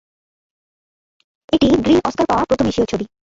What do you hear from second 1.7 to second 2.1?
green